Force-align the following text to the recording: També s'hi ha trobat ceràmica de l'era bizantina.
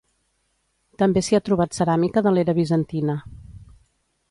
També 1.01 1.23
s'hi 1.27 1.37
ha 1.39 1.43
trobat 1.51 1.77
ceràmica 1.79 2.25
de 2.29 2.33
l'era 2.37 2.57
bizantina. 2.61 3.21